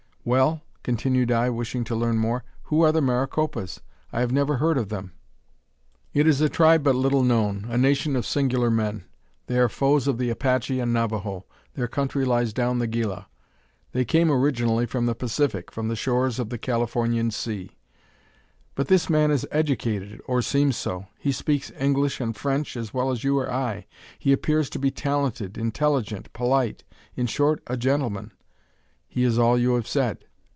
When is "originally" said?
14.31-14.85